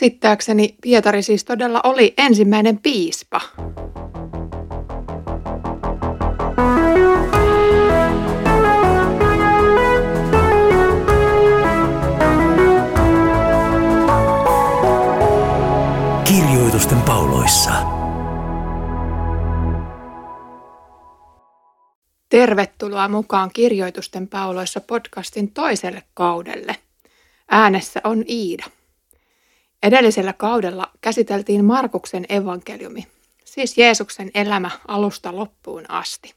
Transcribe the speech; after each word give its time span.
Käsittääkseni 0.00 0.74
Pietari 0.82 1.22
siis 1.22 1.44
todella 1.44 1.80
oli 1.84 2.14
ensimmäinen 2.18 2.78
piispa. 2.78 3.40
Kirjoitusten 16.24 17.02
pauloissa. 17.02 17.72
Tervetuloa 22.28 23.08
mukaan 23.08 23.50
Kirjoitusten 23.52 24.28
pauloissa 24.28 24.80
podcastin 24.80 25.50
toiselle 25.50 26.02
kaudelle. 26.14 26.76
Äänessä 27.50 28.00
on 28.04 28.24
Iida. 28.28 28.79
Edellisellä 29.82 30.32
kaudella 30.32 30.90
käsiteltiin 31.00 31.64
Markuksen 31.64 32.26
evankeliumi, 32.28 33.06
siis 33.44 33.78
Jeesuksen 33.78 34.30
elämä 34.34 34.70
alusta 34.88 35.36
loppuun 35.36 35.90
asti. 35.90 36.34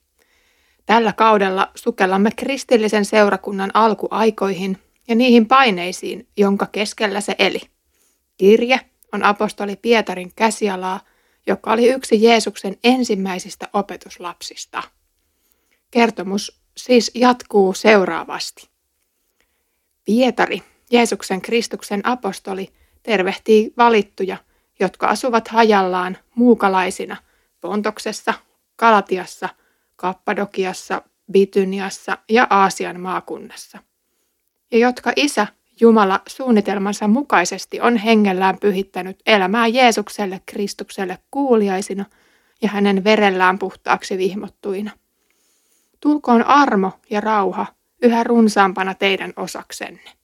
Tällä 0.85 1.13
kaudella 1.13 1.71
sukellamme 1.75 2.31
kristillisen 2.35 3.05
seurakunnan 3.05 3.71
alkuaikoihin 3.73 4.77
ja 5.07 5.15
niihin 5.15 5.47
paineisiin, 5.47 6.27
jonka 6.37 6.65
keskellä 6.65 7.21
se 7.21 7.35
eli. 7.39 7.61
Kirje 8.37 8.79
on 9.11 9.23
apostoli 9.23 9.75
Pietarin 9.75 10.31
käsialaa, 10.35 10.99
joka 11.47 11.71
oli 11.71 11.89
yksi 11.89 12.23
Jeesuksen 12.23 12.77
ensimmäisistä 12.83 13.67
opetuslapsista. 13.73 14.83
Kertomus 15.91 16.61
siis 16.77 17.11
jatkuu 17.15 17.73
seuraavasti. 17.73 18.69
Pietari, 20.05 20.63
Jeesuksen 20.91 21.41
Kristuksen 21.41 22.01
apostoli, 22.03 22.69
tervehtii 23.03 23.73
valittuja, 23.77 24.37
jotka 24.79 25.07
asuvat 25.07 25.47
hajallaan 25.47 26.17
muukalaisina 26.35 27.17
Pontoksessa, 27.61 28.33
Kalatiassa, 28.75 29.49
Kappadokiassa, 29.95 31.01
Bityniassa 31.31 32.17
ja 32.29 32.47
Aasian 32.49 32.99
maakunnassa, 32.99 33.77
ja 34.71 34.77
jotka 34.77 35.13
isä 35.15 35.47
Jumala 35.81 36.21
suunnitelmansa 36.27 37.07
mukaisesti 37.07 37.81
on 37.81 37.97
hengellään 37.97 38.57
pyhittänyt 38.59 39.19
elämää 39.25 39.67
Jeesukselle 39.67 40.41
Kristukselle 40.45 41.17
kuuliaisina 41.31 42.05
ja 42.61 42.69
hänen 42.69 43.03
verellään 43.03 43.59
puhtaaksi 43.59 44.17
vihmottuina. 44.17 44.91
Tulkoon 45.99 46.43
armo 46.43 46.91
ja 47.09 47.21
rauha 47.21 47.65
yhä 48.01 48.23
runsaampana 48.23 48.93
teidän 48.93 49.33
osaksenne. 49.35 50.22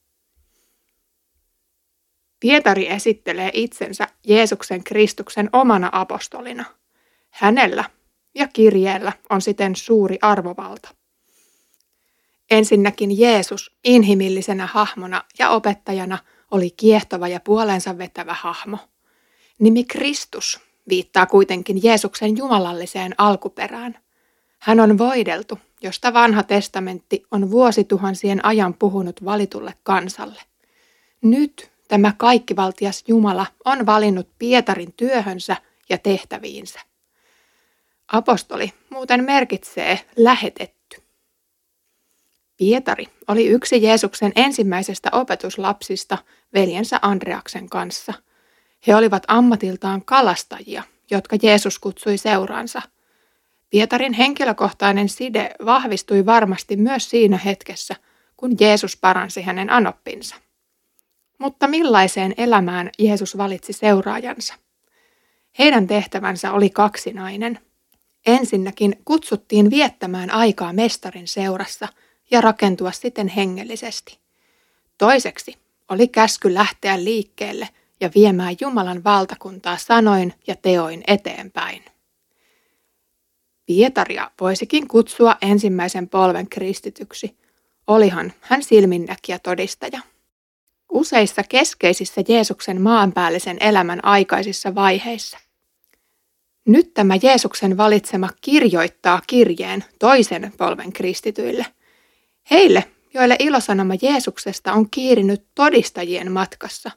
Pietari 2.40 2.88
esittelee 2.88 3.50
itsensä 3.54 4.08
Jeesuksen 4.26 4.84
Kristuksen 4.84 5.50
omana 5.52 5.88
apostolina. 5.92 6.64
Hänellä 7.30 7.84
ja 8.34 8.48
kirjeellä 8.48 9.12
on 9.30 9.40
siten 9.40 9.76
suuri 9.76 10.18
arvovalta. 10.22 10.88
Ensinnäkin 12.50 13.18
Jeesus 13.18 13.76
inhimillisenä 13.84 14.66
hahmona 14.66 15.24
ja 15.38 15.50
opettajana 15.50 16.18
oli 16.50 16.70
kiehtova 16.70 17.28
ja 17.28 17.40
puolensa 17.40 17.98
vetävä 17.98 18.34
hahmo. 18.40 18.78
Nimi 19.58 19.84
Kristus 19.84 20.60
viittaa 20.88 21.26
kuitenkin 21.26 21.80
Jeesuksen 21.82 22.36
jumalalliseen 22.36 23.14
alkuperään. 23.18 23.98
Hän 24.58 24.80
on 24.80 24.98
voideltu, 24.98 25.58
josta 25.82 26.12
vanha 26.12 26.42
testamentti 26.42 27.22
on 27.30 27.50
vuosituhansien 27.50 28.44
ajan 28.44 28.74
puhunut 28.74 29.24
valitulle 29.24 29.74
kansalle. 29.82 30.42
Nyt 31.22 31.69
tämä 31.90 32.12
kaikkivaltias 32.16 33.04
Jumala 33.08 33.46
on 33.64 33.86
valinnut 33.86 34.28
Pietarin 34.38 34.92
työhönsä 34.92 35.56
ja 35.88 35.98
tehtäviinsä. 35.98 36.80
Apostoli 38.12 38.72
muuten 38.90 39.24
merkitsee 39.24 40.00
lähetetty. 40.16 41.02
Pietari 42.56 43.06
oli 43.28 43.46
yksi 43.46 43.82
Jeesuksen 43.82 44.32
ensimmäisestä 44.36 45.08
opetuslapsista 45.12 46.18
veljensä 46.54 46.98
Andreaksen 47.02 47.68
kanssa. 47.68 48.12
He 48.86 48.96
olivat 48.96 49.22
ammatiltaan 49.28 50.04
kalastajia, 50.04 50.82
jotka 51.10 51.36
Jeesus 51.42 51.78
kutsui 51.78 52.18
seuraansa. 52.18 52.82
Pietarin 53.70 54.12
henkilökohtainen 54.12 55.08
side 55.08 55.50
vahvistui 55.64 56.26
varmasti 56.26 56.76
myös 56.76 57.10
siinä 57.10 57.36
hetkessä, 57.36 57.96
kun 58.36 58.56
Jeesus 58.60 58.96
paransi 58.96 59.42
hänen 59.42 59.70
anoppinsa. 59.70 60.36
Mutta 61.40 61.68
millaiseen 61.68 62.34
elämään 62.36 62.90
Jeesus 62.98 63.36
valitsi 63.36 63.72
seuraajansa? 63.72 64.54
Heidän 65.58 65.86
tehtävänsä 65.86 66.52
oli 66.52 66.70
kaksinainen. 66.70 67.58
Ensinnäkin 68.26 68.96
kutsuttiin 69.04 69.70
viettämään 69.70 70.30
aikaa 70.30 70.72
mestarin 70.72 71.28
seurassa 71.28 71.88
ja 72.30 72.40
rakentua 72.40 72.92
siten 72.92 73.28
hengellisesti. 73.28 74.18
Toiseksi 74.98 75.56
oli 75.88 76.08
käsky 76.08 76.54
lähteä 76.54 77.04
liikkeelle 77.04 77.68
ja 78.00 78.10
viemään 78.14 78.56
Jumalan 78.60 79.04
valtakuntaa 79.04 79.76
sanoin 79.76 80.34
ja 80.46 80.56
teoin 80.56 81.02
eteenpäin. 81.06 81.84
Pietaria 83.66 84.30
voisikin 84.40 84.88
kutsua 84.88 85.36
ensimmäisen 85.42 86.08
polven 86.08 86.48
kristityksi. 86.48 87.36
Olihan 87.86 88.32
hän 88.40 88.62
silminnäkijä 88.62 89.38
todistaja. 89.38 90.00
Useissa 90.90 91.42
keskeisissä 91.42 92.22
Jeesuksen 92.28 92.80
maanpäällisen 92.80 93.56
elämän 93.60 94.04
aikaisissa 94.04 94.74
vaiheissa. 94.74 95.38
Nyt 96.66 96.94
tämä 96.94 97.14
Jeesuksen 97.22 97.76
valitsema 97.76 98.28
kirjoittaa 98.40 99.20
kirjeen 99.26 99.84
toisen 99.98 100.52
polven 100.58 100.92
kristityille. 100.92 101.66
Heille, 102.50 102.84
joille 103.14 103.36
ilosanoma 103.38 103.94
Jeesuksesta 104.02 104.72
on 104.72 104.90
kiirinyt 104.90 105.46
todistajien 105.54 106.32
matkassa. 106.32 106.90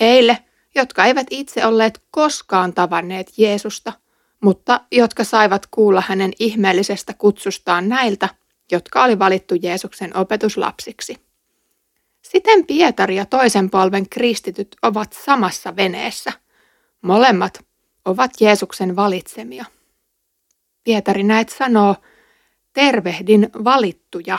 Heille, 0.00 0.38
jotka 0.74 1.04
eivät 1.04 1.26
itse 1.30 1.66
olleet 1.66 2.02
koskaan 2.10 2.74
tavanneet 2.74 3.32
Jeesusta, 3.38 3.92
mutta 4.42 4.80
jotka 4.92 5.24
saivat 5.24 5.66
kuulla 5.70 6.02
hänen 6.06 6.32
ihmeellisestä 6.38 7.14
kutsustaan 7.18 7.88
näiltä, 7.88 8.28
jotka 8.72 9.04
oli 9.04 9.18
valittu 9.18 9.54
Jeesuksen 9.54 10.16
opetuslapsiksi. 10.16 11.27
Siten 12.32 12.66
Pietari 12.66 13.16
ja 13.16 13.26
toisen 13.26 13.70
polven 13.70 14.08
kristityt 14.08 14.76
ovat 14.82 15.12
samassa 15.12 15.76
veneessä. 15.76 16.32
Molemmat 17.02 17.64
ovat 18.04 18.30
Jeesuksen 18.40 18.96
valitsemia. 18.96 19.64
Pietari 20.84 21.22
näet 21.22 21.48
sanoo, 21.48 21.96
tervehdin 22.72 23.50
valittuja. 23.64 24.38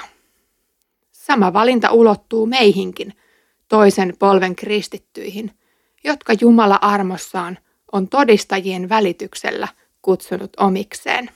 Sama 1.11 1.53
valinta 1.53 1.91
ulottuu 1.91 2.45
meihinkin, 2.45 3.13
toisen 3.67 4.13
polven 4.19 4.55
kristittyihin, 4.55 5.51
jotka 6.03 6.33
Jumala 6.41 6.79
armossaan 6.81 7.57
on 7.91 8.07
todistajien 8.07 8.89
välityksellä 8.89 9.67
kutsunut 10.01 10.51
omikseen. 10.57 11.29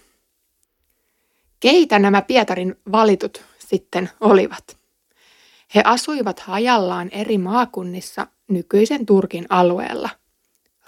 Keitä 1.59 1.99
nämä 1.99 2.21
Pietarin 2.21 2.75
valitut 2.91 3.43
sitten 3.59 4.09
olivat? 4.21 4.82
He 5.75 5.81
asuivat 5.85 6.39
hajallaan 6.39 7.09
eri 7.11 7.37
maakunnissa 7.37 8.27
nykyisen 8.47 9.05
Turkin 9.05 9.45
alueella. 9.49 10.09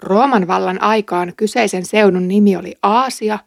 Rooman 0.00 0.48
vallan 0.48 0.82
aikaan 0.82 1.32
kyseisen 1.36 1.86
seudun 1.86 2.28
nimi 2.28 2.56
oli 2.56 2.74
Aasia 2.82 3.38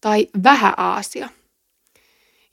tai 0.00 0.28
Vähä-Aasia. 0.44 1.28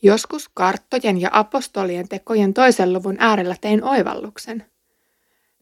Joskus 0.02 0.50
karttojen 0.54 1.22
ja 1.22 1.30
apostolien 1.34 2.10
tekojen 2.10 2.54
toisen 2.54 2.94
luvun 2.94 3.16
äärellä 3.20 3.56
tein 3.62 3.84
oivalluksen. 3.84 4.66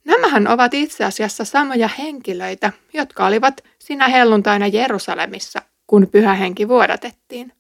Nämähän 0.06 0.48
ovat 0.48 0.74
itse 0.74 1.04
asiassa 1.06 1.46
samoja 1.46 1.90
henkilöitä, 1.98 2.72
jotka 2.94 3.26
olivat 3.26 3.64
sinä 3.80 4.08
helluntaina 4.08 4.68
Jerusalemissa, 4.68 5.62
kun 5.88 6.08
pyhä 6.12 6.34
henki 6.34 6.68
vuodatettiin. 6.68 7.54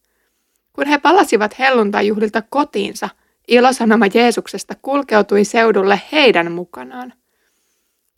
Kun 0.74 0.88
he 0.88 0.98
palasivat 0.98 1.60
helluntajuhlilta 1.60 2.42
kotiinsa– 2.50 3.10
Ilosanoma 3.48 4.06
Jeesuksesta 4.14 4.76
kulkeutui 4.82 5.46
seudulle 5.46 6.02
heidän 6.12 6.52
mukanaan. 6.52 7.14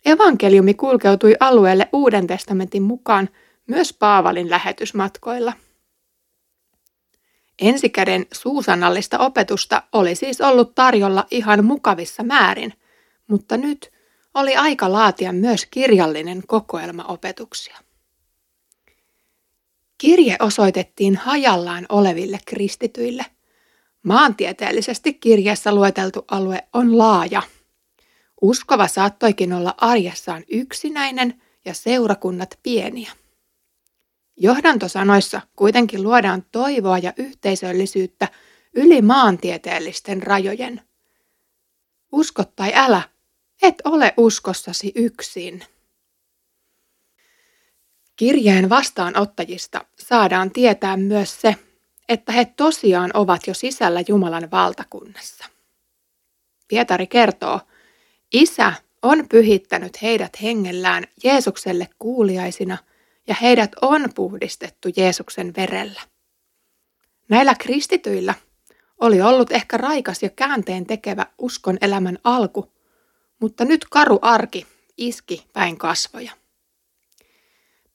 Evankeliumi 0.06 0.74
kulkeutui 0.74 1.34
alueelle 1.40 1.88
Uuden 1.92 2.26
testamentin 2.26 2.82
mukaan 2.82 3.28
myös 3.66 3.92
Paavalin 3.92 4.50
lähetysmatkoilla. 4.50 5.52
Ensikäden 7.60 8.26
suusanallista 8.32 9.18
opetusta 9.18 9.82
oli 9.92 10.14
siis 10.14 10.40
ollut 10.40 10.74
tarjolla 10.74 11.26
ihan 11.30 11.64
mukavissa 11.64 12.22
määrin, 12.22 12.72
mutta 13.26 13.56
nyt 13.56 13.92
oli 14.34 14.56
aika 14.56 14.92
laatia 14.92 15.32
myös 15.32 15.66
kirjallinen 15.66 16.42
kokoelma 16.46 17.04
opetuksia. 17.04 17.78
Kirje 19.98 20.36
osoitettiin 20.40 21.16
hajallaan 21.16 21.86
oleville 21.88 22.38
kristityille– 22.46 23.26
Maantieteellisesti 24.02 25.14
kirjassa 25.14 25.74
lueteltu 25.74 26.24
alue 26.30 26.68
on 26.72 26.98
laaja. 26.98 27.42
Uskova 28.42 28.88
saattoikin 28.88 29.52
olla 29.52 29.74
arjessaan 29.76 30.44
yksinäinen 30.48 31.42
ja 31.64 31.74
seurakunnat 31.74 32.58
pieniä. 32.62 33.12
Johdantosanoissa 34.36 35.40
kuitenkin 35.56 36.02
luodaan 36.02 36.44
toivoa 36.52 36.98
ja 36.98 37.12
yhteisöllisyyttä 37.16 38.28
yli 38.74 39.02
maantieteellisten 39.02 40.22
rajojen. 40.22 40.80
Usko 42.12 42.44
tai 42.44 42.72
älä, 42.74 43.02
et 43.62 43.74
ole 43.84 44.14
uskossasi 44.16 44.92
yksin. 44.94 45.64
Kirjeen 48.16 48.68
vastaanottajista 48.68 49.84
saadaan 49.98 50.50
tietää 50.50 50.96
myös 50.96 51.40
se, 51.40 51.56
että 52.08 52.32
he 52.32 52.44
tosiaan 52.44 53.10
ovat 53.14 53.46
jo 53.46 53.54
sisällä 53.54 54.02
Jumalan 54.08 54.50
valtakunnassa. 54.50 55.44
Pietari 56.68 57.06
kertoo, 57.06 57.60
Isä 58.32 58.72
on 59.02 59.28
pyhittänyt 59.28 60.02
heidät 60.02 60.42
hengellään 60.42 61.04
Jeesukselle 61.24 61.88
kuuliaisina 61.98 62.78
ja 63.26 63.34
heidät 63.42 63.72
on 63.82 64.08
puhdistettu 64.14 64.88
Jeesuksen 64.96 65.52
verellä. 65.56 66.00
Näillä 67.28 67.54
kristityillä 67.54 68.34
oli 69.00 69.22
ollut 69.22 69.52
ehkä 69.52 69.76
raikas 69.76 70.22
ja 70.22 70.30
käänteen 70.30 70.86
tekevä 70.86 71.26
uskon 71.38 71.78
elämän 71.80 72.18
alku, 72.24 72.72
mutta 73.40 73.64
nyt 73.64 73.86
karu 73.90 74.18
arki 74.22 74.66
iski 74.96 75.46
päin 75.52 75.78
kasvoja. 75.78 76.32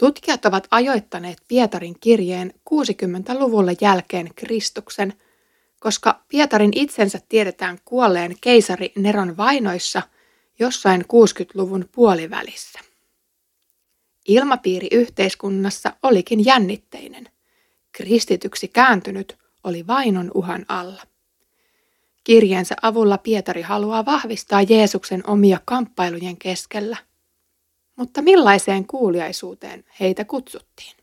Tutkijat 0.04 0.46
ovat 0.46 0.68
ajoittaneet 0.72 1.38
Pietarin 1.48 1.96
kirjeen 2.00 2.54
60-luvulle 2.70 3.76
jälkeen 3.82 4.30
Kristuksen, 4.36 5.14
koska 5.80 6.24
Pietarin 6.28 6.72
itsensä 6.76 7.20
tiedetään 7.30 7.80
kuolleen 7.86 8.36
keisari 8.42 8.92
Neron 8.96 9.38
vainoissa 9.38 10.02
jossain 10.60 11.02
60-luvun 11.02 11.90
puolivälissä. 11.92 12.80
Ilmapiiri 14.28 14.88
yhteiskunnassa 14.92 15.94
olikin 16.04 16.46
jännitteinen. 16.46 17.30
Kristityksi 17.92 18.68
kääntynyt 18.68 19.38
oli 19.64 19.88
vainon 19.88 20.32
uhan 20.34 20.66
alla. 20.68 21.02
Kirjeensä 22.24 22.76
avulla 22.82 23.18
Pietari 23.18 23.62
haluaa 23.62 24.06
vahvistaa 24.06 24.62
Jeesuksen 24.62 25.30
omia 25.30 25.60
kamppailujen 25.66 26.38
keskellä– 26.38 26.98
mutta 27.96 28.22
millaiseen 28.22 28.88
kuuliaisuuteen 28.88 29.84
heitä 30.00 30.26
kutsuttiin? 30.26 30.98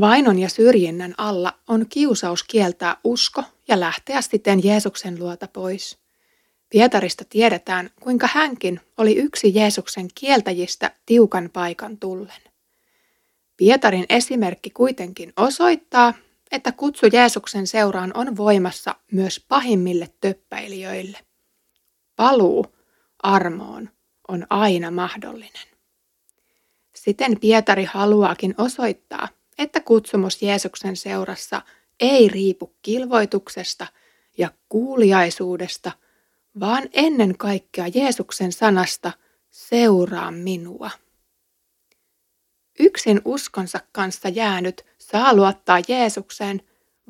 Vainon 0.00 0.38
ja 0.38 0.48
syrjinnän 0.48 1.14
alla 1.18 1.58
on 1.68 1.86
kiusaus 1.88 2.42
kieltää 2.42 2.96
usko 3.04 3.42
ja 3.68 3.80
lähteä 3.80 4.22
siten 4.22 4.64
Jeesuksen 4.64 5.18
luota 5.18 5.48
pois. 5.52 5.98
Pietarista 6.70 7.24
tiedetään, 7.24 7.90
kuinka 8.00 8.28
hänkin 8.32 8.80
oli 8.98 9.16
yksi 9.16 9.54
Jeesuksen 9.54 10.08
kieltäjistä 10.14 10.90
tiukan 11.06 11.50
paikan 11.52 11.98
tullen. 11.98 12.42
Pietarin 13.56 14.06
esimerkki 14.08 14.70
kuitenkin 14.70 15.32
osoittaa, 15.36 16.14
että 16.52 16.72
kutsu 16.72 17.06
Jeesuksen 17.12 17.66
seuraan 17.66 18.10
on 18.14 18.36
voimassa 18.36 18.94
myös 19.12 19.44
pahimmille 19.48 20.08
töppäilijöille. 20.20 21.18
Paluu 22.16 22.66
armoon 23.22 23.90
on 24.28 24.46
aina 24.50 24.90
mahdollinen. 24.90 25.68
Siten 26.94 27.40
Pietari 27.40 27.84
haluaakin 27.84 28.54
osoittaa, 28.58 29.28
että 29.58 29.80
kutsumus 29.80 30.42
Jeesuksen 30.42 30.96
seurassa 30.96 31.62
ei 32.00 32.28
riipu 32.28 32.74
kilvoituksesta 32.82 33.86
ja 34.38 34.50
kuuliaisuudesta, 34.68 35.92
vaan 36.60 36.88
ennen 36.92 37.38
kaikkea 37.38 37.86
Jeesuksen 37.94 38.52
sanasta 38.52 39.12
seuraa 39.50 40.30
minua. 40.30 40.90
Yksin 42.80 43.20
uskonsa 43.24 43.80
kanssa 43.92 44.28
jäänyt 44.28 44.86
saa 44.98 45.34
luottaa 45.34 45.78
Jeesukseen, 45.88 46.62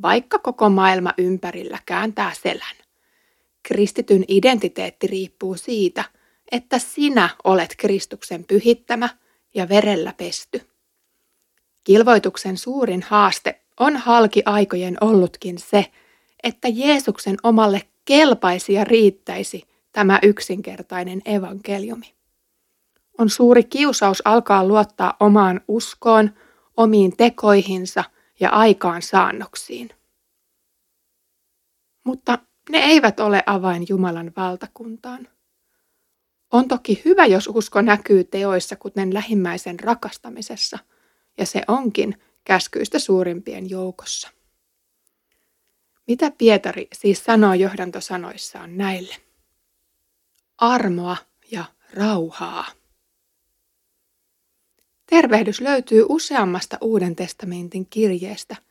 vaikka 0.03 0.39
koko 0.39 0.71
maailma 0.71 1.15
ympärillä 1.19 1.79
kääntää 1.87 2.35
selän. 2.43 2.88
Kristityn 3.69 4.25
identiteetti 4.29 5.07
riippuu 5.07 5.57
siitä, 5.57 6.05
että 6.53 6.79
sinä 6.79 7.29
olet 7.45 7.75
Kristuksen 7.77 8.45
pyhittämä 8.45 9.09
ja 9.55 9.69
verellä 9.69 10.15
pesty. 10.17 10.61
Kilvoituksen 11.85 12.57
suurin 12.57 13.03
haaste 13.03 13.61
on 13.81 13.97
halki 13.97 14.43
aikojen 14.45 14.97
ollutkin 15.01 15.59
se, 15.59 15.87
että 16.43 16.69
Jeesuksen 16.69 17.37
omalle 17.43 17.83
kelpaisi 18.05 18.73
ja 18.73 18.85
riittäisi 18.85 19.63
tämä 19.93 20.19
yksinkertainen 20.23 21.23
evankeliumi. 21.25 22.15
On 23.19 23.31
suuri 23.31 23.65
kiusaus 23.65 24.23
alkaa 24.25 24.65
luottaa 24.65 25.17
omaan 25.21 25.61
uskoon, 25.69 26.31
omiin 26.77 27.17
tekoihinsa 27.17 28.05
ja 28.41 28.51
aikaan 28.51 29.03
saannoksiin. 29.03 29.91
Mutta 32.05 32.39
ne 32.69 32.79
eivät 32.79 33.21
ole 33.21 33.43
avain 33.47 33.87
Jumalan 33.89 34.33
valtakuntaan. 34.37 35.29
On 36.53 36.69
toki 36.69 37.03
hyvä, 37.05 37.27
jos 37.27 37.49
usko 37.55 37.83
näkyy 37.83 38.25
teoissa, 38.25 38.77
kuten 38.77 39.15
lähimmäisen 39.15 39.81
rakastamisessa, 39.81 40.79
ja 41.39 41.47
se 41.47 41.63
onkin 41.69 42.21
käskyistä 42.45 42.99
suurimpien 42.99 43.71
joukossa. 43.71 44.31
Mitä 46.07 46.31
Pietari 46.31 46.89
siis 46.93 47.25
sanoo 47.25 47.55
johdantosanoissaan 47.55 48.77
näille? 48.77 49.17
Armoa 50.59 51.17
ja 51.51 51.65
rauhaa. 51.95 52.65
Tervehdys 55.07 55.61
löytyy 55.61 56.05
useammasta 56.09 56.79
Uuden 56.81 57.17
testamentin 57.17 57.87
kirjeestä– 57.91 58.57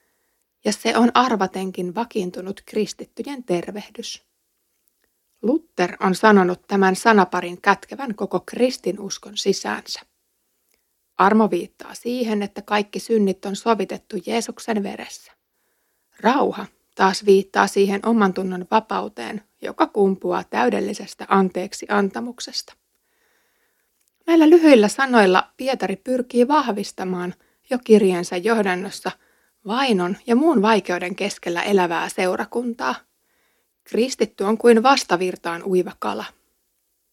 ja 0.66 0.74
se 0.74 0.98
on 0.98 1.12
arvatenkin 1.14 1.96
vakiintunut 1.96 2.62
kristittyjen 2.66 3.44
tervehdys. 3.44 4.24
Luther 5.42 5.98
on 6.00 6.16
sanonut 6.16 6.68
tämän 6.68 6.96
sanaparin 6.96 7.62
kätkevän 7.62 8.16
koko 8.16 8.40
kristinuskon 8.40 9.38
sisäänsä. 9.38 10.00
Armo 11.18 11.52
viittaa 11.52 11.94
siihen, 11.94 12.44
että 12.44 12.62
kaikki 12.62 13.00
synnit 13.00 13.46
on 13.46 13.56
sovitettu 13.56 14.16
Jeesuksen 14.26 14.84
veressä. 14.84 15.32
Rauha 16.20 16.66
taas 16.96 17.26
viittaa 17.26 17.68
siihen 17.68 18.06
oman 18.06 18.34
tunnon 18.34 18.66
vapauteen, 18.72 19.44
joka 19.62 19.88
kumpuaa 19.88 20.44
täydellisestä 20.44 21.26
anteeksi 21.30 21.86
antamuksesta. 21.90 22.74
Näillä 24.28 24.50
lyhyillä 24.50 24.88
sanoilla 24.88 25.52
Pietari 25.58 25.96
pyrkii 25.96 26.48
vahvistamaan 26.48 27.34
jo 27.70 27.78
kirjeensa 27.84 28.38
johdannossa– 28.38 29.12
vainon 29.68 30.18
ja 30.28 30.36
muun 30.36 30.62
vaikeuden 30.62 31.16
keskellä 31.16 31.64
elävää 31.64 32.10
seurakuntaa. 32.10 32.96
Kristitty 33.84 34.44
on 34.44 34.58
kuin 34.58 34.84
vastavirtaan 34.84 35.64
uiva 35.64 35.92
kala. 36.00 36.26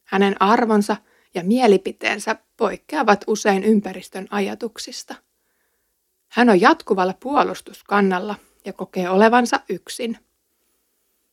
Hänen 0.04 0.42
arvonsa 0.42 0.96
ja 1.34 1.44
mielipiteensä 1.44 2.36
poikkeavat 2.56 3.24
usein 3.26 3.64
ympäristön 3.64 4.26
ajatuksista. 4.30 5.14
Hän 6.28 6.50
on 6.50 6.60
jatkuvalla 6.60 7.14
puolustuskannalla 7.20 8.34
ja 8.64 8.72
kokee 8.72 9.08
olevansa 9.08 9.60
yksin. 9.68 10.18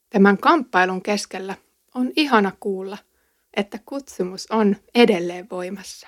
Tämän 0.09 0.37
kamppailun 0.37 1.01
keskellä 1.01 1.55
on 1.95 2.11
ihana 2.15 2.51
kuulla, 2.59 2.97
että 3.53 3.79
kutsumus 3.85 4.51
on 4.51 4.75
edelleen 4.95 5.49
voimassa. 5.49 6.07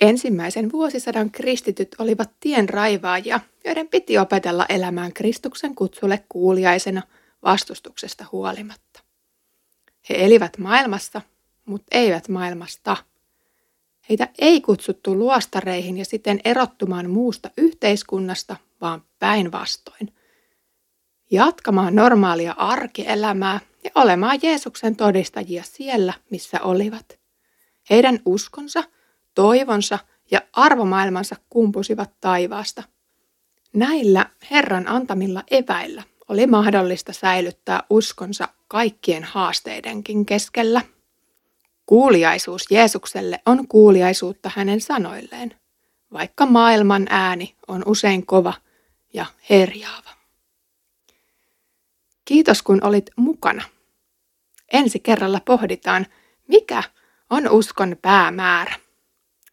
Ensimmäisen 0.00 0.72
vuosisadan 0.72 1.30
kristityt 1.30 1.96
olivat 1.98 2.30
tien 2.40 2.68
raivaajia, 2.68 3.40
joiden 3.64 3.88
piti 3.88 4.18
opetella 4.18 4.66
elämään 4.68 5.12
Kristuksen 5.12 5.74
kutsulle 5.74 6.24
kuuliaisena 6.28 7.02
vastustuksesta 7.42 8.24
huolimatta. 8.32 9.00
He 10.08 10.24
elivät 10.24 10.58
maailmassa, 10.58 11.22
mutta 11.64 11.86
eivät 11.90 12.28
maailmasta. 12.28 12.96
Heitä 14.08 14.28
ei 14.38 14.60
kutsuttu 14.60 15.18
luostareihin 15.18 15.96
ja 15.96 16.04
siten 16.04 16.40
erottumaan 16.44 17.10
muusta 17.10 17.50
yhteiskunnasta, 17.56 18.56
vaan 18.80 19.02
päinvastoin. 19.18 20.14
Jatkamaan 21.30 21.94
normaalia 21.94 22.54
arkielämää 22.58 23.60
ja 23.84 23.90
olemaan 23.94 24.38
Jeesuksen 24.42 24.96
todistajia 24.96 25.62
siellä, 25.62 26.12
missä 26.30 26.60
olivat. 26.62 27.18
Heidän 27.90 28.20
uskonsa– 28.24 28.84
toivonsa 29.38 29.98
ja 30.30 30.40
arvomaailmansa 30.52 31.36
kumpusivat 31.50 32.10
taivaasta. 32.20 32.82
Näillä 33.72 34.26
Herran 34.50 34.88
antamilla 34.88 35.42
eväillä 35.50 36.02
oli 36.28 36.46
mahdollista 36.46 37.12
säilyttää 37.12 37.82
uskonsa 37.90 38.48
kaikkien 38.68 39.24
haasteidenkin 39.24 40.26
keskellä. 40.26 40.80
Kuuliaisuus 41.86 42.64
Jeesukselle 42.70 43.40
on 43.46 43.68
kuuliaisuutta 43.68 44.50
hänen 44.54 44.80
sanoilleen, 44.80 45.54
vaikka 46.12 46.46
maailman 46.46 47.06
ääni 47.10 47.54
on 47.68 47.82
usein 47.86 48.26
kova 48.26 48.54
ja 49.14 49.26
herjaava. 49.50 50.10
Kiitos 52.24 52.62
kun 52.62 52.84
olit 52.84 53.10
mukana. 53.16 53.62
Ensi 54.72 55.00
kerralla 55.00 55.40
pohditaan, 55.44 56.06
mikä 56.48 56.82
on 57.30 57.48
uskon 57.50 57.96
päämäärä. 58.02 58.87